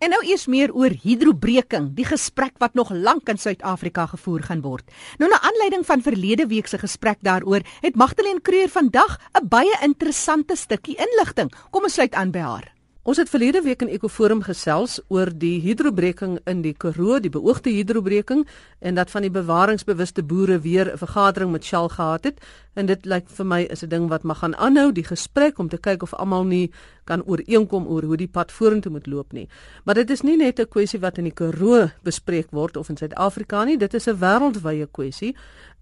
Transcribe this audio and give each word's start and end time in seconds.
En 0.00 0.08
nou 0.14 0.22
eers 0.24 0.46
meer 0.48 0.70
oor 0.72 0.94
hidrobreking, 1.02 1.90
die 1.92 2.06
gesprek 2.08 2.54
wat 2.62 2.72
nog 2.78 2.88
lank 2.88 3.28
in 3.28 3.36
Suid-Afrika 3.36 4.06
gevoer 4.08 4.46
gaan 4.48 4.62
word. 4.64 4.88
Nou 5.20 5.28
na 5.28 5.36
aanleiding 5.44 5.84
van 5.84 6.00
verlede 6.00 6.48
week 6.48 6.72
se 6.72 6.80
gesprek 6.80 7.20
daaroor, 7.20 7.60
het 7.84 8.00
Magdalene 8.00 8.40
Kreur 8.40 8.72
vandag 8.72 9.20
'n 9.36 9.48
baie 9.48 9.76
interessante 9.84 10.56
stukkie 10.56 10.96
inligting. 10.96 11.52
Kom 11.70 11.82
ons 11.84 11.92
sluit 11.92 12.14
aan 12.14 12.30
by 12.30 12.38
haar. 12.38 12.79
Ons 13.00 13.16
het 13.16 13.30
verlede 13.32 13.62
week 13.64 13.80
in 13.80 13.88
Ekoforum 13.88 14.42
gesels 14.44 14.98
oor 15.08 15.30
die 15.32 15.54
hidrobreking 15.64 16.34
in 16.50 16.58
die 16.60 16.74
Karoo, 16.76 17.16
die 17.16 17.30
beoogde 17.32 17.72
hidrobreking 17.72 18.42
en 18.84 18.98
dat 18.98 19.08
van 19.08 19.24
die 19.24 19.32
bewaringsbewuste 19.32 20.20
boere 20.20 20.58
weer 20.60 20.92
'n 20.92 20.98
vergadering 20.98 21.50
met 21.50 21.64
Shell 21.64 21.88
gehad 21.88 22.24
het 22.24 22.44
en 22.74 22.86
dit 22.86 23.06
lyk 23.06 23.24
vir 23.28 23.46
my 23.46 23.60
is 23.62 23.82
'n 23.82 23.88
ding 23.88 24.08
wat 24.08 24.22
mag 24.22 24.38
gaan 24.38 24.54
aanhou 24.54 24.92
die 24.92 25.04
gesprek 25.04 25.58
om 25.58 25.68
te 25.68 25.78
kyk 25.78 26.02
of 26.02 26.14
almal 26.14 26.44
nie 26.44 26.70
kan 27.04 27.22
ooreenkom 27.22 27.86
oor 27.86 28.02
hoe 28.02 28.16
die 28.16 28.28
pad 28.28 28.52
vorentoe 28.52 28.92
moet 28.92 29.06
loop 29.06 29.32
nie. 29.32 29.48
Maar 29.84 29.94
dit 29.94 30.10
is 30.10 30.22
nie 30.22 30.36
net 30.36 30.60
'n 30.60 30.68
kwessie 30.68 31.00
wat 31.00 31.18
in 31.18 31.24
die 31.24 31.34
Karoo 31.34 31.90
bespreek 32.02 32.50
word 32.50 32.76
of 32.76 32.88
in 32.88 32.96
Suid-Afrika 32.96 33.64
nie, 33.64 33.78
dit 33.78 33.94
is 33.94 34.08
'n 34.08 34.18
wêreldwye 34.18 34.86
kwessie 34.90 35.34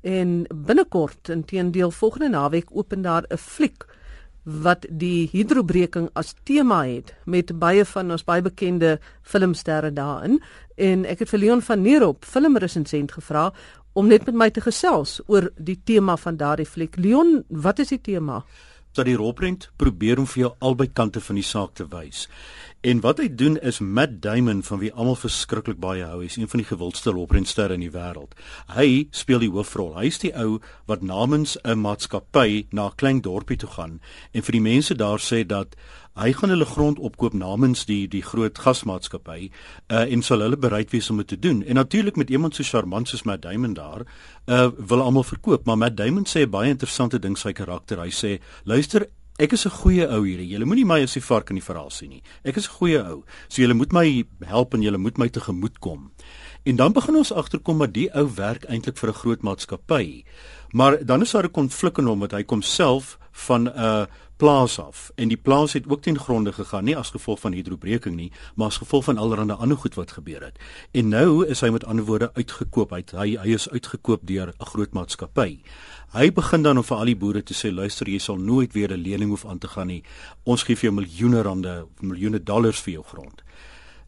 en 0.03 0.47
binnekort 0.55 1.29
intedeel 1.29 1.91
volgende 1.91 2.29
naweek 2.29 2.69
open 2.71 3.03
daar 3.03 3.25
'n 3.29 3.37
fliek 3.37 3.98
wat 4.49 4.87
die 4.89 5.29
hidrobreking 5.29 6.09
as 6.17 6.33
tema 6.49 6.81
het 6.89 7.13
met 7.29 7.53
baie 7.61 7.85
van 7.85 8.15
ons 8.15 8.25
baie 8.25 8.43
bekende 8.43 8.97
filmsterre 9.21 9.91
daarin 9.93 10.39
en 10.81 11.05
ek 11.05 11.25
het 11.25 11.33
vir 11.35 11.43
Leon 11.43 11.63
van 11.65 11.83
Nierop 11.85 12.25
filmresensent 12.25 13.13
gevra 13.13 13.51
om 13.93 14.09
net 14.09 14.25
met 14.29 14.39
my 14.41 14.49
te 14.55 14.63
gesels 14.65 15.19
oor 15.27 15.51
die 15.57 15.77
tema 15.85 16.17
van 16.17 16.37
daardie 16.39 16.67
fliek. 16.69 16.97
Leon, 16.97 17.43
wat 17.49 17.81
is 17.83 17.91
die 17.91 18.01
tema? 18.01 18.45
Dat 18.93 19.07
die 19.07 19.17
rolprent 19.17 19.71
probeer 19.77 20.19
om 20.19 20.27
vir 20.27 20.41
jou 20.41 20.55
albei 20.59 20.89
kante 20.93 21.21
van 21.21 21.37
die 21.39 21.47
saak 21.47 21.75
te 21.75 21.87
wys. 21.89 22.27
En 22.87 23.01
wat 23.03 23.19
hy 23.19 23.27
doen 23.35 23.57
is 23.67 23.81
Matt 23.83 24.21
Damon 24.23 24.63
van 24.63 24.79
wie 24.79 24.93
almal 24.95 25.17
verskriklik 25.19 25.81
baie 25.83 26.05
hou, 26.07 26.21
is 26.23 26.37
een 26.39 26.47
van 26.49 26.61
die 26.63 26.69
gewildste 26.69 27.11
rolprentsterre 27.11 27.75
in 27.75 27.83
die 27.83 27.91
wêreld. 27.91 28.37
Hy 28.71 29.09
speel 29.11 29.43
die 29.43 29.51
hoofrol. 29.51 29.97
Hy 29.97 30.07
is 30.13 30.21
die 30.23 30.31
ou 30.39 30.61
wat 30.87 31.03
namens 31.03 31.57
'n 31.65 31.79
maatskappy 31.83 32.69
na 32.71 32.87
'n 32.87 32.97
klein 32.97 33.21
dorpie 33.21 33.59
toe 33.59 33.69
gaan 33.69 34.01
en 34.33 34.43
vir 34.43 34.53
die 34.53 34.67
mense 34.71 34.95
daar 34.95 35.19
sê 35.19 35.47
dat 35.47 35.75
hy 36.19 36.33
gaan 36.35 36.51
hulle 36.51 36.67
grond 36.67 36.99
opkoop 36.99 37.35
namens 37.39 37.85
die 37.89 38.07
die 38.11 38.23
groot 38.27 38.59
gasmaatskappy 38.59 39.49
uh, 39.49 40.03
en 40.03 40.23
sal 40.27 40.43
hulle 40.43 40.59
bereid 40.59 40.91
wees 40.95 41.11
om 41.13 41.21
dit 41.23 41.29
te 41.35 41.39
doen. 41.39 41.63
En 41.63 41.79
natuurlik 41.79 42.17
met 42.17 42.31
iemand 42.31 42.59
so 42.59 42.67
charmant 42.67 43.09
soos 43.09 43.23
Matt 43.29 43.43
Damon 43.43 43.77
daar, 43.79 44.05
uh, 44.47 44.69
wil 44.79 45.03
almal 45.03 45.27
verkoop, 45.27 45.67
maar 45.67 45.79
Matt 45.79 45.97
Damon 45.97 46.27
sê 46.27 46.47
baie 46.51 46.73
interessante 46.75 47.21
ding 47.23 47.39
sy 47.39 47.53
karakter. 47.53 48.03
Hy 48.03 48.11
sê, 48.11 48.39
"Luister, 48.65 49.07
ek 49.39 49.53
is 49.53 49.67
'n 49.67 49.71
goeie 49.71 50.09
ou 50.09 50.25
hier. 50.25 50.41
Julle 50.41 50.65
moenie 50.65 50.87
my 50.87 51.03
as 51.03 51.15
die 51.15 51.23
vark 51.23 51.51
in 51.51 51.57
die 51.57 51.65
verhaal 51.65 51.91
sien 51.91 52.11
nie. 52.11 52.23
Ek 52.45 52.57
is 52.57 52.67
'n 52.67 52.79
goeie 52.79 52.99
ou. 52.99 53.23
So 53.49 53.63
julle 53.63 53.75
moet 53.75 53.93
my 53.93 54.25
help 54.45 54.75
en 54.75 54.83
julle 54.83 54.99
moet 54.99 55.19
my 55.19 55.29
tegemoet 55.29 55.79
kom." 55.79 56.11
En 56.65 56.77
dan 56.77 56.93
begin 56.93 57.17
ons 57.17 57.33
agterkom 57.33 57.79
dat 57.79 57.95
die 57.95 58.11
ou 58.15 58.29
werk 58.35 58.65
eintlik 58.65 58.99
vir 58.99 59.09
'n 59.09 59.15
groot 59.15 59.43
maatskappy. 59.43 60.25
Maar 60.73 61.05
dan 61.05 61.21
is 61.21 61.31
daar 61.31 61.45
'n 61.45 61.51
konflik 61.51 61.99
in 61.99 62.07
hom 62.07 62.21
wat 62.21 62.33
hy 62.33 62.43
kom 62.43 62.63
self 62.63 63.19
van 63.47 63.63
'n 63.63 63.73
uh, 63.77 64.05
plaas 64.39 64.79
af. 64.79 65.11
En 65.15 65.29
die 65.29 65.37
plaas 65.37 65.73
het 65.73 65.89
ook 65.89 66.03
ten 66.03 66.19
gronde 66.19 66.53
gegaan 66.53 66.85
nie 66.85 66.97
as 66.97 67.11
gevolg 67.11 67.41
van 67.41 67.53
hidrobreking 67.53 68.17
nie 68.17 68.33
maar 68.55 68.67
as 68.67 68.77
gevolg 68.77 69.05
van 69.05 69.19
allerlei 69.19 69.57
ander 69.59 69.77
goed 69.77 69.95
wat 69.95 70.13
gebeur 70.13 70.45
het. 70.45 70.59
En 70.91 71.09
nou 71.09 71.47
is 71.47 71.61
hy 71.61 71.71
met 71.75 71.85
ander 71.85 72.05
woorde 72.05 72.31
uitgekoop. 72.35 72.91
Hy 72.91 73.03
hy, 73.11 73.29
hy 73.43 73.55
is 73.55 73.69
uitgekoop 73.71 74.27
deur 74.27 74.55
'n 74.59 74.65
groot 74.65 74.93
maatskappy. 74.93 75.61
Hy 76.13 76.33
begin 76.33 76.63
dan 76.63 76.77
om 76.77 76.85
vir 76.85 76.97
al 76.97 77.05
die 77.05 77.17
boere 77.17 77.43
te 77.43 77.55
sê 77.55 77.75
luister 77.75 78.09
jy 78.09 78.19
sal 78.19 78.37
nooit 78.37 78.73
weer 78.73 78.93
'n 78.93 79.03
lening 79.03 79.31
hoef 79.31 79.47
aan 79.47 79.59
te 79.59 79.69
gaan 79.69 79.87
nie. 79.87 80.03
Ons 80.45 80.63
gee 80.63 80.77
vir 80.77 80.91
jou 80.91 80.95
miljoene 80.95 81.43
rande 81.43 81.87
miljoene 82.01 82.43
dollars 82.43 82.81
vir 82.81 82.93
jou 82.93 83.05
grond 83.05 83.43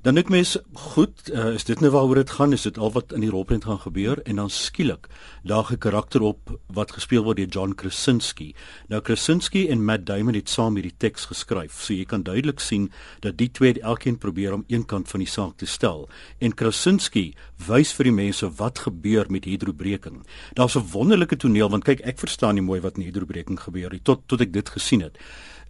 Dan 0.01 0.17
ek 0.17 0.31
mens 0.33 0.55
goed, 0.81 1.27
uh, 1.29 1.51
is 1.53 1.67
dit 1.69 1.81
nou 1.85 1.91
waaroor 1.93 2.23
dit 2.23 2.31
gaan? 2.33 2.55
Is 2.57 2.63
dit 2.65 2.79
al 2.81 2.89
wat 2.95 3.11
in 3.13 3.21
die 3.21 3.29
rolprent 3.29 3.67
gaan 3.69 3.83
gebeur 3.83 4.23
en 4.25 4.39
dan 4.41 4.49
skielik 4.51 5.11
daag 5.45 5.73
'n 5.73 5.79
karakter 5.79 6.23
op 6.25 6.57
wat 6.73 6.93
gespeel 6.97 7.25
word 7.25 7.37
deur 7.37 7.53
John 7.53 7.75
Krasinski. 7.75 8.55
Nou 8.89 9.03
Krasinski 9.03 9.69
en 9.69 9.85
Matt 9.85 10.07
Damon 10.07 10.35
het 10.35 10.49
saam 10.49 10.75
hierdie 10.75 10.95
teks 10.97 11.25
geskryf. 11.25 11.83
So 11.83 11.93
jy 11.93 12.05
kan 12.05 12.23
duidelik 12.23 12.61
sien 12.61 12.91
dat 13.21 13.37
die 13.37 13.51
twee 13.51 13.81
elkeen 13.81 14.19
probeer 14.19 14.53
om 14.53 14.65
een 14.69 14.87
kant 14.87 15.09
van 15.09 15.21
die 15.21 15.29
saak 15.29 15.57
te 15.57 15.67
stel. 15.67 16.09
En 16.39 16.55
Krasinski 16.55 17.35
wys 17.67 17.93
vir 17.93 18.05
die 18.05 18.13
mense 18.13 18.51
wat 18.55 18.79
gebeur 18.79 19.27
met 19.29 19.45
hidrobreking. 19.45 20.27
Daar's 20.55 20.77
'n 20.77 20.89
wonderlike 20.93 21.37
toneel 21.37 21.69
want 21.69 21.85
kyk, 21.85 22.01
ek 22.01 22.19
verstaan 22.19 22.55
nie 22.55 22.63
mooi 22.63 22.81
wat 22.81 22.97
in 22.97 23.03
hidrobreking 23.03 23.61
gebeur 23.61 23.91
nie 23.91 24.01
tot 24.03 24.21
tot 24.27 24.41
ek 24.41 24.53
dit 24.53 24.69
gesien 24.69 25.01
het. 25.01 25.19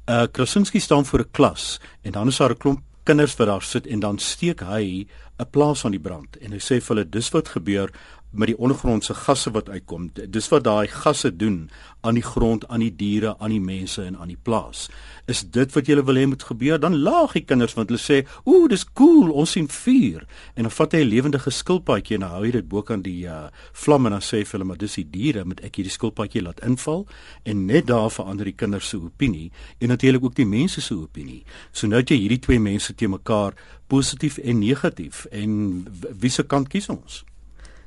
Uh 0.07 0.27
Krasinski 0.33 0.81
staan 0.81 1.05
voor 1.05 1.21
'n 1.21 1.31
klas 1.31 1.81
en 2.03 2.13
dan 2.13 2.29
is 2.29 2.37
daar 2.37 2.51
'n 2.51 2.57
klomp 2.57 2.90
kinders 3.05 3.37
wat 3.37 3.49
daar 3.49 3.63
sit 3.63 3.87
en 3.87 4.01
dan 4.01 4.19
steek 4.19 4.61
hy 4.61 5.07
'n 5.39 5.51
plaas 5.51 5.85
aan 5.85 5.97
die 5.97 6.07
brand 6.09 6.37
en 6.37 6.53
hy 6.53 6.59
sê 6.59 6.81
vir 6.81 6.95
hulle 6.95 7.11
dis 7.11 7.31
wat 7.31 7.49
gebeur 7.49 7.93
met 8.31 8.51
die 8.53 8.59
ondergrondse 8.59 9.15
gasse 9.15 9.51
wat 9.51 9.69
uitkom. 9.69 10.11
Dis 10.15 10.49
wat 10.53 10.65
daai 10.65 10.87
gasse 10.87 11.31
doen 11.37 11.71
aan 12.01 12.15
die 12.15 12.25
grond, 12.25 12.67
aan 12.69 12.81
die 12.85 12.93
diere, 12.97 13.35
aan 13.39 13.51
die 13.51 13.61
mense 13.61 14.05
en 14.05 14.17
aan 14.17 14.31
die 14.31 14.39
plaas. 14.43 14.87
Is 15.31 15.43
dit 15.43 15.73
wat 15.75 15.87
julle 15.91 16.05
wil 16.07 16.19
hê 16.19 16.27
moet 16.31 16.43
gebeur? 16.47 16.79
Dan 16.81 17.01
laag 17.03 17.35
die 17.37 17.45
kinders 17.45 17.75
want 17.75 17.91
hulle 17.91 18.01
sê, 18.01 18.27
"Ooh, 18.45 18.69
dis 18.69 18.85
cool, 18.93 19.31
ons 19.31 19.51
sien 19.51 19.69
vuur." 19.69 20.27
En 20.55 20.63
dan 20.63 20.71
vat 20.71 20.93
hy 20.93 20.99
'n 20.99 21.09
lewendige 21.09 21.51
skilpaadjie 21.51 22.17
en 22.17 22.23
hou 22.23 22.45
hy 22.45 22.51
dit 22.51 22.69
bo 22.69 22.83
kan 22.83 23.03
die 23.03 23.27
uh, 23.27 23.49
vlam 23.73 24.07
en 24.07 24.13
dan 24.13 24.21
sê 24.21 24.45
vir 24.45 24.53
hulle, 24.53 24.65
"Maar 24.65 24.79
dis 24.79 24.95
die 24.95 25.11
diere, 25.11 25.45
moet 25.45 25.61
ek 25.61 25.77
hierdie 25.77 25.93
skilpaadjie 25.93 26.43
laat 26.43 26.61
inval?" 26.65 27.07
En 27.45 27.67
net 27.67 27.87
daar 27.87 28.11
verander 28.11 28.45
die 28.45 28.57
kinders 28.57 28.89
se 28.89 28.97
opinie 28.97 29.51
en 29.79 29.89
natuurlik 29.89 30.25
ook 30.25 30.35
die 30.35 30.47
mense 30.47 30.81
se 30.81 30.95
opinie. 30.95 31.45
So 31.73 31.87
nou 31.87 32.01
het 32.01 32.09
jy 32.09 32.17
hierdie 32.17 32.39
twee 32.39 32.61
mense 32.61 32.95
te 32.95 33.09
mekaar 33.09 33.55
positief 33.87 34.39
en 34.39 34.59
negatief 34.59 35.25
en 35.25 35.87
wie 36.21 36.31
se 36.31 36.43
kant 36.43 36.69
kies 36.69 36.89
ons? 36.89 37.25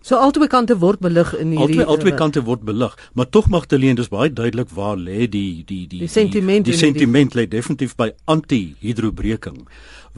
So 0.03 0.19
albei 0.19 0.49
kante 0.51 0.75
word 0.81 0.99
belig 0.99 1.29
in 1.39 1.53
hierdie 1.55 1.79
Albei 1.79 1.85
albei 1.87 2.13
kante 2.19 2.41
word 2.43 2.65
belig, 2.67 2.95
maar 3.15 3.29
tog 3.31 3.47
Magdalene, 3.47 3.95
dis 3.95 4.09
baie 4.11 4.27
duidelik 4.27 4.73
waar 4.75 4.97
lê 4.99 5.29
die 5.31 5.63
die 5.63 5.85
die 5.87 6.01
die 6.01 6.11
sentiment 6.11 6.67
die, 6.67 6.73
die 6.73 6.79
sentiment 6.79 7.37
lê 7.39 7.45
definitief 7.47 7.95
by 7.95 8.09
anti-hidrobreking. 8.35 9.61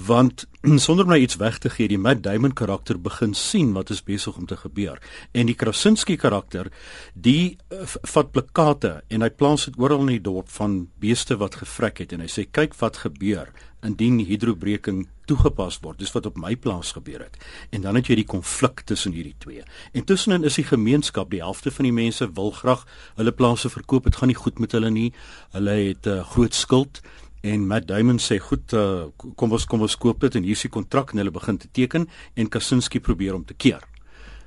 Want 0.08 0.48
sonder 0.80 1.06
my 1.06 1.18
iets 1.22 1.38
weg 1.38 1.58
te 1.62 1.70
gee, 1.70 1.88
die 1.88 2.00
Matt 2.02 2.24
Damon 2.26 2.54
karakter 2.58 2.98
begin 3.02 3.36
sien 3.38 3.74
wat 3.76 3.92
is 3.94 4.02
besig 4.04 4.38
om 4.38 4.48
te 4.50 4.58
gebeur 4.58 4.98
en 5.32 5.50
die 5.50 5.58
Krasinski 5.58 6.16
karakter, 6.18 6.72
die 7.14 7.58
uh, 7.70 7.86
vat 7.86 8.32
plakate 8.34 8.96
en 9.14 9.26
hy 9.26 9.30
plaas 9.30 9.68
dit 9.70 9.78
oral 9.82 10.06
in 10.08 10.16
die 10.16 10.24
dorp 10.26 10.50
van 10.56 10.86
beeste 11.02 11.38
wat 11.42 11.60
gevrek 11.62 12.02
het 12.02 12.16
en 12.16 12.24
hy 12.26 12.30
sê 12.32 12.48
kyk 12.50 12.74
wat 12.82 13.04
gebeur 13.04 13.52
indien 13.86 14.18
hidrobreking 14.26 15.04
toegepas 15.30 15.78
word. 15.84 16.00
Dis 16.02 16.14
wat 16.16 16.26
op 16.26 16.40
my 16.42 16.56
plaas 16.58 16.96
gebeur 16.96 17.22
het. 17.28 17.38
En 17.70 17.84
dan 17.84 18.00
het 18.00 18.10
jy 18.10 18.18
die 18.18 18.30
konflik 18.30 18.82
tussen 18.90 19.14
hierdie 19.14 19.36
twee. 19.44 19.62
En 19.94 20.06
tussenin 20.10 20.48
is 20.48 20.58
die 20.58 20.66
gemeenskap, 20.66 21.30
die 21.30 21.44
helfte 21.44 21.74
van 21.74 21.86
die 21.86 21.94
mense 21.94 22.26
wil 22.34 22.50
graag 22.58 22.88
hulle 23.20 23.34
plase 23.34 23.70
verkoop. 23.70 24.10
Dit 24.10 24.18
gaan 24.18 24.34
nie 24.34 24.40
goed 24.40 24.62
met 24.64 24.74
hulle 24.74 24.90
nie. 24.90 25.12
Hulle 25.54 25.78
het 25.92 26.10
'n 26.10 26.18
uh, 26.18 26.26
groot 26.34 26.54
skuld 26.54 27.02
en 27.46 27.68
Matt 27.70 27.88
Damon 27.88 28.20
sê 28.22 28.40
goed, 28.42 28.74
uh, 28.74 29.10
kom 29.38 29.54
ons 29.54 29.66
kom 29.70 29.84
ons 29.86 29.98
koop 30.02 30.24
dit 30.26 30.38
en 30.40 30.46
hier 30.48 30.58
is 30.58 30.66
die 30.66 30.72
kontrak 30.74 31.14
en 31.14 31.22
hulle 31.22 31.34
begin 31.36 31.60
te 31.62 31.70
teken 31.72 32.08
en 32.36 32.50
Kasinski 32.50 33.02
probeer 33.04 33.38
om 33.38 33.46
te 33.46 33.58
keer. 33.58 33.84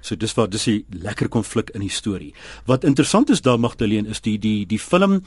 So 0.00 0.16
dis 0.16 0.34
wat 0.34 0.50
dis 0.50 0.68
'n 0.68 0.84
lekker 0.90 1.28
konflik 1.28 1.70
in 1.74 1.80
die 1.80 1.90
storie. 1.90 2.34
Wat 2.66 2.84
interessant 2.84 3.30
is 3.30 3.42
daar 3.42 3.58
Magdalene 3.58 4.08
is 4.08 4.20
die 4.20 4.38
die 4.38 4.66
die 4.66 4.78
film 4.78 5.22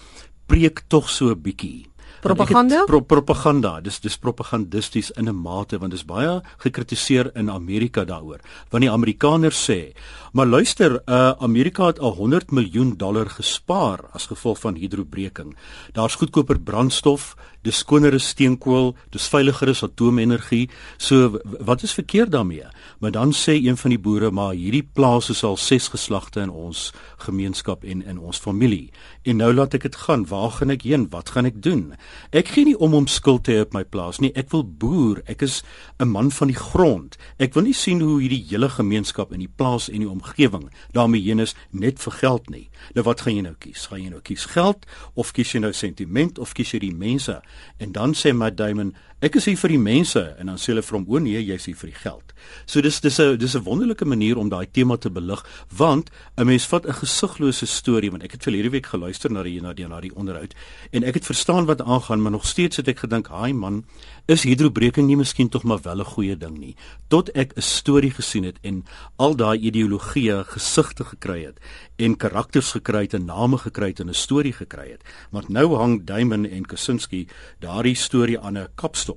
preek 0.47 0.83
tog 0.87 1.09
so 1.09 1.31
'n 1.31 1.41
bietjie. 1.41 1.91
Propaganda? 2.21 2.83
pro 2.85 3.01
propaganda. 3.01 3.81
Dis 3.81 3.99
dis 3.99 4.17
propagandisties 4.17 5.11
in 5.17 5.27
'n 5.29 5.35
mate 5.35 5.79
want 5.79 5.91
dis 5.91 6.05
baie 6.05 6.41
gekritiseer 6.57 7.31
in 7.35 7.49
Amerika 7.49 8.05
daaroor. 8.05 8.39
Want 8.69 8.83
die 8.83 8.91
Amerikaners 8.91 9.69
sê 9.69 9.93
maar 10.33 10.45
luister 10.45 11.01
uh, 11.07 11.33
Amerika 11.39 11.85
het 11.87 11.99
al 11.99 12.13
100 12.13 12.51
miljoen 12.51 12.97
dollar 12.97 13.29
gespaar 13.29 13.99
as 14.13 14.25
gevolg 14.25 14.59
van 14.59 14.75
hidrobreking 14.75 15.55
daar's 15.93 16.15
goedkoper 16.15 16.59
brandstof 16.59 17.35
dis 17.63 17.77
skoner 17.77 18.13
as 18.13 18.29
steenkool 18.33 18.95
dis 19.11 19.27
veiliger 19.27 19.69
as 19.69 19.83
atoomenergie 19.83 20.69
so 20.97 21.39
wat 21.59 21.83
is 21.83 21.93
verkeerd 21.93 22.31
daarmee 22.31 22.67
maar 22.99 23.11
dan 23.11 23.33
sê 23.33 23.57
een 23.57 23.77
van 23.77 23.89
die 23.89 23.99
boere 23.99 24.31
maar 24.31 24.53
hierdie 24.53 24.83
plaas 24.83 25.29
is 25.29 25.43
al 25.43 25.57
ses 25.57 25.87
geslagte 25.87 26.41
in 26.41 26.49
ons 26.49 26.91
gemeenskap 27.17 27.83
en 27.83 28.01
in 28.01 28.19
ons 28.19 28.37
familie 28.37 28.91
en 29.25 29.37
nou 29.37 29.53
laat 29.53 29.73
ek 29.73 29.89
dit 29.89 29.95
gaan 29.95 30.25
waar 30.25 30.51
gaan 30.51 30.69
ek 30.71 30.83
heen 30.87 31.07
wat 31.09 31.29
gaan 31.35 31.45
ek 31.45 31.61
doen 31.61 31.91
Ek 32.31 32.47
gee 32.53 32.65
nie 32.65 32.77
om 32.79 32.93
om 32.95 33.07
skuld 33.11 33.43
te 33.47 33.55
hê 33.55 33.63
op 33.65 33.73
my 33.75 33.83
plaas 33.83 34.21
nie. 34.23 34.31
Ek 34.39 34.51
wil 34.53 34.63
boer. 34.63 35.21
Ek 35.27 35.41
is 35.41 35.63
'n 35.99 36.07
man 36.07 36.31
van 36.31 36.47
die 36.47 36.55
grond. 36.55 37.17
Ek 37.39 37.53
wil 37.53 37.63
nie 37.63 37.73
sien 37.73 37.99
hoe 37.99 38.21
hierdie 38.21 38.45
hele 38.49 38.69
gemeenskap 38.69 39.33
in 39.33 39.39
die 39.39 39.51
plaas 39.55 39.89
en 39.89 39.99
die 39.99 40.09
omgewing 40.09 40.69
daarmee 40.91 41.21
heen 41.21 41.39
is 41.39 41.55
net 41.71 41.99
vir 41.99 42.11
geld 42.11 42.49
nie. 42.49 42.69
Nou 42.93 43.03
wat 43.03 43.21
gaan 43.21 43.35
jy 43.35 43.41
nou 43.41 43.55
kies? 43.59 43.87
Gaan 43.87 44.01
jy 44.01 44.09
nou 44.09 44.21
kies 44.21 44.45
geld 44.45 44.85
of 45.13 45.31
kies 45.31 45.51
jy 45.51 45.59
nou 45.59 45.73
sentiment 45.73 46.39
of 46.39 46.53
kies 46.53 46.71
jy 46.71 46.79
die 46.79 46.95
mense? 46.95 47.41
En 47.77 47.91
dan 47.91 48.13
sê 48.13 48.33
Matt 48.33 48.57
Damon, 48.57 48.93
Ek 49.21 49.35
is 49.37 49.45
hier 49.45 49.57
vir 49.61 49.69
die 49.75 49.77
mense 49.77 50.21
en 50.41 50.49
dan 50.49 50.55
sê 50.57 50.71
hulle 50.71 50.81
vir 50.81 50.95
hom 50.97 51.03
o 51.05 51.19
nee, 51.21 51.37
jy's 51.45 51.67
hier 51.69 51.77
vir 51.77 51.91
die 51.91 51.99
geld. 52.01 52.31
So 52.65 52.81
dis 52.81 52.95
dis 53.05 53.19
'n 53.19 53.37
dis 53.37 53.53
'n 53.55 53.61
wonderlike 53.61 54.03
manier 54.03 54.35
om 54.35 54.49
daai 54.49 54.65
tema 54.65 54.97
te 54.97 55.11
belig 55.11 55.45
want 55.69 56.09
'n 56.37 56.45
mens 56.47 56.65
vat 56.65 56.87
'n 56.87 56.93
gesiglose 56.93 57.67
storie 57.67 58.09
want 58.09 58.23
ek 58.23 58.31
het 58.31 58.43
vir 58.43 58.53
hierdie 58.53 58.71
week 58.71 58.87
geluister 58.87 59.31
na 59.31 59.43
die 59.43 59.61
na 59.61 59.73
die 59.73 59.87
na 59.87 60.01
die 60.01 60.15
onderhoud 60.15 60.55
en 60.91 61.03
ek 61.03 61.13
het 61.13 61.25
verstaan 61.25 61.65
wat 61.67 61.81
aangaan 61.81 62.21
maar 62.21 62.31
nog 62.31 62.47
steeds 62.47 62.77
het 62.77 62.87
ek 62.87 62.99
gedink, 62.99 63.27
"Haai 63.27 63.53
man, 63.53 63.85
is 64.25 64.43
hidrobreking 64.43 65.05
nie 65.05 65.17
miskien 65.17 65.49
tog 65.49 65.63
maar 65.63 65.81
wel 65.83 65.99
'n 65.99 66.05
goeie 66.05 66.37
ding 66.37 66.57
nie." 66.57 66.75
Tot 67.07 67.29
ek 67.35 67.53
'n 67.55 67.61
storie 67.61 68.11
gesien 68.11 68.43
het 68.43 68.57
en 68.63 68.85
al 69.17 69.35
daai 69.35 69.59
ideologieë 69.59 70.45
gesigte 70.47 71.03
gekry 71.03 71.45
het 71.45 71.59
en 71.97 72.17
karakters 72.17 72.71
gekry 72.71 73.01
het 73.01 73.13
en 73.13 73.25
name 73.25 73.57
gekry 73.57 73.87
het 73.87 73.99
en 73.99 74.09
'n 74.09 74.13
storie 74.13 74.53
gekry 74.53 74.91
het. 74.91 75.03
Maar 75.29 75.43
nou 75.47 75.75
hang 75.75 76.05
Duimen 76.05 76.49
en 76.49 76.65
Kasinski 76.65 77.27
daardie 77.59 77.95
storie 77.95 78.39
aan 78.39 78.57
'n 78.57 78.67
kapstok 78.75 79.10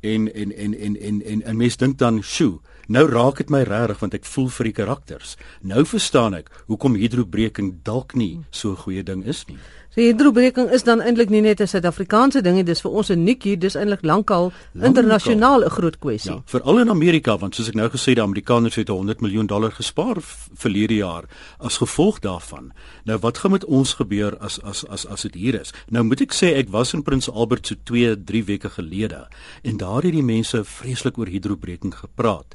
en 0.00 0.32
en 0.32 0.52
en 0.52 0.74
en 0.74 0.96
en 0.96 1.22
en, 1.22 1.42
en 1.42 1.56
mens 1.56 1.76
dink 1.76 1.98
dan, 1.98 2.22
"Sjoe, 2.22 2.60
nou 2.86 3.08
raak 3.08 3.36
dit 3.36 3.50
my 3.50 3.62
regtig 3.62 3.98
want 3.98 4.14
ek 4.14 4.24
voel 4.24 4.48
vir 4.48 4.64
die 4.64 4.72
karakters. 4.72 5.36
Nou 5.60 5.84
verstaan 5.84 6.34
ek 6.34 6.50
hoekom 6.66 6.94
hidrobreking 6.94 7.82
dalk 7.82 8.14
nie 8.14 8.40
so 8.50 8.70
'n 8.70 8.76
goeie 8.76 9.02
ding 9.02 9.24
is 9.26 9.44
nie." 9.46 9.58
So 9.90 9.98
hidrobreking 9.98 10.68
is 10.70 10.84
dan 10.86 11.00
eintlik 11.02 11.32
nie 11.34 11.40
net 11.42 11.60
'n 11.60 11.66
Suid-Afrikaanse 11.66 12.42
ding 12.42 12.54
nie, 12.54 12.62
dis 12.62 12.80
vir 12.80 12.92
ons 12.92 13.10
uniek 13.10 13.42
hier, 13.42 13.58
dis 13.58 13.74
eintlik 13.74 14.04
lankal 14.04 14.52
internasionaal 14.74 15.64
'n 15.64 15.70
groot 15.70 15.98
kwessie. 15.98 16.30
Ja, 16.30 16.42
veral 16.46 16.78
in 16.78 16.90
Amerika 16.90 17.36
want 17.36 17.54
soos 17.54 17.68
ek 17.68 17.74
nou 17.74 17.88
gesê 17.88 18.14
die 18.14 18.22
Amerikaners 18.22 18.76
het 18.76 18.88
100 18.88 19.20
miljoen 19.20 19.46
dollar 19.46 19.72
gespaar 19.72 20.16
verlede 20.54 20.94
jaar 20.94 21.24
as 21.58 21.78
gevolg 21.78 22.20
daarvan. 22.20 22.72
Nou 23.04 23.18
wat 23.18 23.38
gaan 23.38 23.50
met 23.50 23.64
ons 23.64 23.94
gebeur 23.94 24.38
as 24.38 24.62
as 24.62 24.86
as 24.88 25.06
as 25.06 25.22
dit 25.22 25.34
hier 25.34 25.60
is? 25.60 25.72
Nou 25.88 26.04
moet 26.04 26.20
ek 26.20 26.32
sê 26.32 26.54
ek 26.56 26.68
was 26.70 26.94
in 26.94 27.02
Prins 27.02 27.30
Albert 27.30 27.66
so 27.66 27.74
2, 27.84 28.24
3 28.24 28.44
weke 28.44 28.70
gelede 28.70 29.26
en 29.62 29.76
daar 29.76 30.02
het 30.02 30.12
die 30.12 30.22
mense 30.22 30.64
vreeslik 30.64 31.18
oor 31.18 31.26
hidrobreking 31.26 31.94
gepraat. 31.94 32.54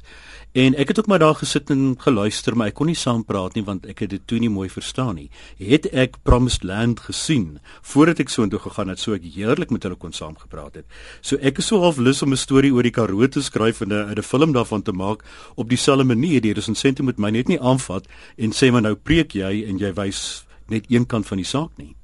En 0.56 0.74
ek 0.74 0.88
het 0.88 0.98
ook 0.98 1.06
maar 1.06 1.18
daar 1.18 1.34
gesit 1.34 1.70
en 1.70 1.94
geluister, 1.98 2.56
maar 2.56 2.70
ek 2.70 2.74
kon 2.74 2.88
nie 2.88 2.96
saam 2.96 3.24
praat 3.28 3.54
nie 3.54 3.64
want 3.64 3.84
ek 3.86 3.98
het 4.06 4.10
dit 4.10 4.22
toe 4.24 4.38
nie 4.40 4.48
mooi 4.48 4.70
verstaan 4.72 5.18
nie. 5.18 5.28
Het 5.60 5.84
ek 5.92 6.16
Promised 6.24 6.64
Land 6.64 7.00
gesien 7.26 7.58
voordat 7.82 8.20
ek 8.22 8.30
soontoe 8.30 8.60
gegaan 8.62 8.90
het, 8.92 9.00
so 9.02 9.14
ek 9.16 9.24
heerlik 9.34 9.72
met 9.74 9.82
hulle 9.86 9.98
kon 9.98 10.12
saam 10.14 10.36
gepraat 10.38 10.78
het. 10.78 10.86
So 11.22 11.38
ek 11.42 11.58
is 11.58 11.66
so 11.66 11.80
half 11.82 11.98
lus 11.98 12.22
om 12.22 12.32
'n 12.32 12.36
storie 12.36 12.72
oor 12.72 12.82
die 12.82 12.94
Karoo 12.94 13.26
te 13.26 13.42
skryf 13.42 13.80
en 13.82 13.92
'n 13.92 14.14
'n 14.14 14.22
film 14.22 14.52
daarvan 14.52 14.82
te 14.82 14.92
maak 14.92 15.24
op 15.56 15.68
dieselfde 15.68 16.04
manier. 16.04 16.40
Die 16.40 16.52
resensente 16.52 17.02
moet 17.02 17.18
my 17.18 17.30
net 17.30 17.48
nie 17.48 17.60
aanvat 17.60 18.06
en 18.36 18.50
sê 18.50 18.70
maar 18.70 18.82
nou 18.82 18.94
preek 18.94 19.32
jy 19.34 19.64
en 19.68 19.78
jy 19.78 19.92
wys 19.94 20.44
net 20.68 20.84
een 20.88 21.06
kant 21.06 21.26
van 21.26 21.36
die 21.36 21.46
saak 21.46 21.70
nie. 21.76 21.96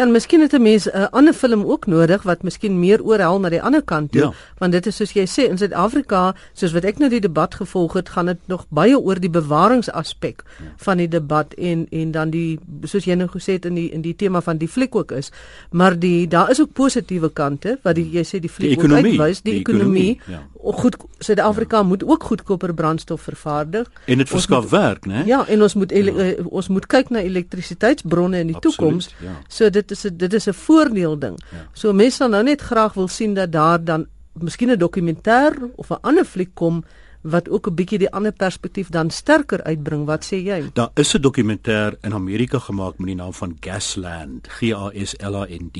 Ja, 0.00 0.06
en 0.06 0.12
miskien 0.12 0.40
het 0.40 0.52
'n 0.52 0.62
mens 0.62 0.88
'n 0.90 1.08
ander 1.10 1.34
film 1.34 1.64
ook 1.64 1.86
nodig 1.86 2.22
wat 2.22 2.42
miskien 2.42 2.78
meer 2.78 3.02
oorhel 3.02 3.40
na 3.40 3.48
die 3.48 3.62
ander 3.62 3.82
kant 3.82 4.12
toe, 4.12 4.20
ja. 4.20 4.32
want 4.58 4.72
dit 4.72 4.86
is 4.86 4.96
soos 4.96 5.12
jy 5.12 5.26
sê 5.26 5.48
in 5.50 5.58
Suid-Afrika, 5.58 6.34
soos 6.52 6.72
wat 6.72 6.84
ek 6.84 6.98
nou 6.98 7.10
die 7.10 7.20
debat 7.20 7.54
gevolg 7.54 7.92
het, 7.92 8.08
gaan 8.08 8.26
dit 8.26 8.38
nog 8.46 8.66
baie 8.68 8.98
oor 8.98 9.20
die 9.20 9.30
bewaringsaspek 9.30 10.42
ja. 10.46 10.64
van 10.76 10.96
die 10.96 11.08
debat 11.08 11.54
en 11.54 11.86
en 11.90 12.10
dan 12.10 12.30
die 12.30 12.58
soos 12.84 13.04
jy 13.04 13.14
nou 13.14 13.28
gesê 13.28 13.52
het 13.52 13.64
in 13.64 13.74
die 13.74 13.90
in 13.90 14.00
die 14.00 14.16
tema 14.16 14.40
van 14.40 14.56
die 14.56 14.68
fliek 14.68 14.94
ook 14.94 15.12
is, 15.12 15.30
maar 15.70 15.98
die 15.98 16.28
daar 16.28 16.50
is 16.50 16.60
ook 16.60 16.72
positiewe 16.72 17.28
kante 17.28 17.78
wat 17.82 17.94
die, 17.94 18.10
jy 18.10 18.22
sê 18.24 18.40
die 18.40 18.50
fliek 18.50 18.78
ook 18.78 18.90
uitwys, 18.90 19.42
die, 19.42 19.52
die 19.52 19.60
ekonomie. 19.60 20.10
ekonomie 20.10 20.20
ja. 20.26 20.42
Goed 20.62 20.96
Suid-Afrika 21.18 21.76
ja. 21.76 21.82
moet 21.82 22.04
ook 22.04 22.22
goedkoper 22.22 22.74
brandstof 22.74 23.20
vervaardig 23.20 23.90
en 24.04 24.18
dit 24.18 24.28
verskaf 24.28 24.70
werk, 24.70 25.06
né? 25.06 25.22
Ja, 25.26 25.48
en 25.48 25.62
ons 25.62 25.74
moet 25.74 25.90
ja. 25.90 25.98
uh, 25.98 26.46
ons 26.46 26.68
moet 26.68 26.86
kyk 26.86 27.08
na 27.08 27.20
elektrisiteitsbronne 27.20 28.38
in 28.38 28.46
die 28.46 28.58
toekoms. 28.58 29.14
Ja. 29.18 29.28
So 29.48 29.70
dit 29.70 29.89
is 29.90 30.04
'n 30.04 30.16
dit 30.16 30.32
is 30.32 30.46
'n 30.48 30.52
voordeel 30.52 31.18
ding. 31.18 31.36
Ja. 31.50 31.68
So 31.72 31.92
mense 31.92 32.16
sal 32.16 32.28
nou 32.28 32.42
net 32.42 32.60
graag 32.60 32.94
wil 32.94 33.08
sien 33.08 33.34
dat 33.34 33.52
daar 33.52 33.84
dan 33.84 34.06
miskien 34.32 34.70
'n 34.70 34.78
dokumentêr 34.78 35.52
of 35.76 35.90
'n 35.90 36.00
ander 36.00 36.24
fliek 36.24 36.54
kom 36.54 36.84
wat 37.22 37.48
ook 37.48 37.66
'n 37.66 37.74
bietjie 37.74 37.98
die 37.98 38.10
ander 38.10 38.32
perspektief 38.32 38.88
dan 38.88 39.10
sterker 39.10 39.62
uitbring. 39.62 40.06
Wat 40.06 40.24
sê 40.24 40.36
jy? 40.36 40.70
Daar 40.72 40.90
is 40.94 41.14
'n 41.14 41.20
dokumentêr 41.20 41.96
in 42.00 42.14
Amerika 42.14 42.58
gemaak 42.58 42.98
met 42.98 43.06
die 43.06 43.14
naam 43.14 43.32
van 43.32 43.56
Gasland, 43.60 44.48
G 44.48 44.72
A 44.72 44.90
S 44.94 45.14
L 45.18 45.36
A 45.36 45.46
N 45.48 45.70
D. 45.72 45.78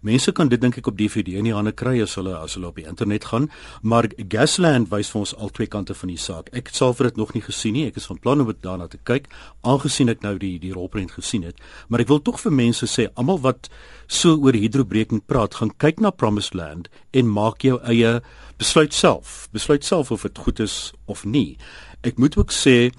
Mense 0.00 0.32
kan 0.32 0.48
dit 0.48 0.60
dink 0.60 0.76
ek 0.76 0.86
op 0.86 0.96
DVD 0.96 1.28
in 1.28 1.44
die 1.44 1.54
hande 1.54 1.72
kry 1.72 2.02
as 2.02 2.14
hulle 2.14 2.36
as 2.36 2.54
hulle 2.54 2.66
op 2.66 2.76
die 2.76 2.86
internet 2.86 3.24
gaan, 3.24 3.50
maar 3.82 4.08
Gasland 4.28 4.88
wys 4.88 5.10
vir 5.10 5.20
ons 5.20 5.36
al 5.36 5.48
twee 5.48 5.66
kante 5.66 5.94
van 5.94 6.08
die 6.08 6.18
saak. 6.18 6.48
Ek 6.52 6.66
het 6.66 6.76
self 6.76 6.96
dit 6.96 7.16
nog 7.16 7.34
nie 7.34 7.42
gesien 7.42 7.72
nie. 7.72 7.86
Ek 7.86 7.96
is 7.96 8.06
van 8.06 8.18
plan 8.18 8.40
om 8.40 8.46
dit 8.46 8.62
daarna 8.62 8.86
te 8.86 8.98
kyk, 9.02 9.28
aangesien 9.62 10.08
ek 10.08 10.22
nou 10.22 10.38
die 10.38 10.58
die 10.58 10.72
rolprent 10.72 11.10
gesien 11.10 11.42
het. 11.42 11.56
Maar 11.88 12.00
ek 12.00 12.08
wil 12.08 12.22
tog 12.22 12.40
vir 12.40 12.52
mense 12.52 12.86
sê, 12.86 13.08
almal 13.14 13.40
wat 13.40 13.68
so 14.06 14.36
oor 14.36 14.52
hidrobreking 14.52 15.22
praat, 15.26 15.54
gaan 15.54 15.70
kyk 15.76 16.00
na 16.00 16.10
Promised 16.10 16.54
Land 16.54 16.88
en 17.12 17.30
maak 17.30 17.62
jou 17.62 17.78
eie 17.82 18.20
besluit 18.56 18.94
self. 18.94 19.48
Besluit 19.52 19.84
self 19.84 20.10
of 20.10 20.22
dit 20.22 20.38
goed 20.38 20.60
is 20.60 20.63
of 21.10 21.24
nie. 21.24 21.56
Ek 22.02 22.18
moet 22.18 22.36
ook 22.36 22.52
sê 22.52 22.90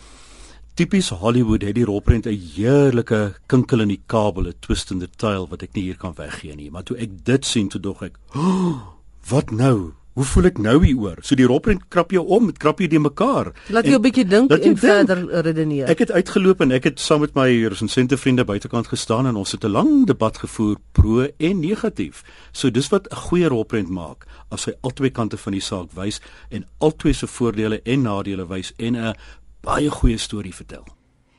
tipies 0.76 1.10
Hollywood 1.10 1.64
het 1.64 1.76
die 1.76 1.86
rolprent 1.88 2.26
'n 2.28 2.36
heerlike 2.56 3.36
kinkel 3.48 3.82
in 3.82 3.88
die 3.94 4.04
kabel, 4.06 4.48
'n 4.48 4.60
twist 4.60 4.92
in 4.92 5.00
the 5.00 5.08
tale 5.08 5.48
wat 5.48 5.64
ek 5.64 5.74
nie 5.74 5.84
hier 5.84 5.98
kan 5.98 6.14
weggee 6.14 6.56
nie. 6.56 6.72
Maar 6.72 6.84
toe 6.84 6.98
ek 6.98 7.26
dit 7.26 7.46
sien, 7.46 7.68
toe 7.70 7.82
dog 7.82 8.02
ek, 8.02 8.18
oh, 8.36 8.82
"Wat 9.30 9.52
nou? 9.52 9.94
Hoe 10.16 10.24
voel 10.24 10.48
ek 10.48 10.60
nou 10.64 10.78
hieroor? 10.80 11.18
So 11.28 11.36
die 11.36 11.48
roprent 11.48 11.90
krap 11.92 12.14
jou 12.16 12.22
om, 12.32 12.46
dit 12.48 12.60
krap 12.62 12.80
jou 12.80 12.88
die 12.88 13.02
mekaar. 13.04 13.50
Laat 13.68 13.84
jy 13.84 13.98
'n 13.98 14.02
bietjie 14.02 14.24
dink 14.24 14.52
en 14.52 14.62
denk, 14.62 14.78
verder 14.80 15.44
redeneer. 15.44 15.90
Ek 15.92 16.00
het 16.00 16.12
uitgeloop 16.12 16.62
en 16.62 16.72
ek 16.72 16.84
het 16.84 17.00
saam 17.00 17.20
met 17.20 17.36
my 17.36 17.68
resensente 17.68 18.16
vriende 18.18 18.46
buitekant 18.46 18.88
gestaan 18.88 19.28
en 19.28 19.36
ons 19.36 19.52
het 19.52 19.66
'n 19.66 19.72
lang 19.72 20.08
debat 20.08 20.38
gevoer 20.38 20.78
pro 20.94 21.28
en 21.38 21.60
negatief. 21.60 22.24
So 22.54 22.70
dis 22.70 22.90
wat 22.90 23.12
'n 23.12 23.16
goeie 23.16 23.48
roprent 23.48 23.90
maak 23.90 24.26
as 24.50 24.66
hy 24.66 24.74
albei 24.82 25.12
kante 25.12 25.38
van 25.38 25.52
die 25.52 25.62
saak 25.62 25.92
wys 25.92 26.22
en 26.50 26.66
albei 26.80 27.14
se 27.14 27.28
voordele 27.28 27.82
en 27.84 28.02
nadele 28.02 28.48
wys 28.48 28.74
en 28.78 28.96
'n 28.96 29.16
baie 29.62 29.90
goeie 29.90 30.18
storie 30.18 30.56
vertel. 30.56 30.86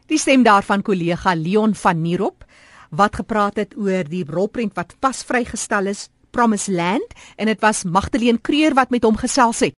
Die 0.07 0.19
stem 0.19 0.43
daarvan 0.43 0.83
kollega 0.83 1.35
Leon 1.35 1.75
van 1.75 2.03
Nierop 2.03 2.45
wat 2.91 3.17
gepraat 3.17 3.57
het 3.57 3.75
oor 3.77 4.05
die 4.05 4.25
roprent 4.29 4.75
wat 4.75 4.95
pas 5.01 5.25
vrygestel 5.25 5.87
is 5.87 6.09
Promise 6.37 6.73
Land 6.73 7.15
en 7.37 7.47
dit 7.47 7.61
was 7.61 7.85
Magdalene 7.85 8.39
Kreur 8.39 8.75
wat 8.77 8.91
met 8.91 9.03
hom 9.03 9.17
gesels 9.17 9.61
het. 9.65 9.73